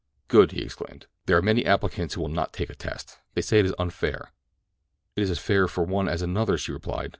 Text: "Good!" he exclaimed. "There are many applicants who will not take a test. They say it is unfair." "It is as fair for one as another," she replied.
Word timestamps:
"Good!" 0.29 0.51
he 0.53 0.63
exclaimed. 0.63 1.05
"There 1.27 1.37
are 1.37 1.43
many 1.43 1.63
applicants 1.63 2.15
who 2.15 2.21
will 2.21 2.27
not 2.27 2.53
take 2.53 2.71
a 2.71 2.75
test. 2.75 3.19
They 3.35 3.41
say 3.43 3.59
it 3.59 3.67
is 3.67 3.75
unfair." 3.77 4.31
"It 5.15 5.21
is 5.21 5.29
as 5.29 5.37
fair 5.37 5.67
for 5.67 5.83
one 5.83 6.09
as 6.09 6.23
another," 6.23 6.57
she 6.57 6.71
replied. 6.71 7.09